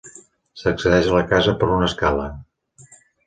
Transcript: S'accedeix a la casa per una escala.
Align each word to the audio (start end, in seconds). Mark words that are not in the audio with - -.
S'accedeix 0.61 1.09
a 1.09 1.13
la 1.17 1.27
casa 1.35 1.53
per 1.63 1.69
una 1.75 1.91
escala. 1.91 2.27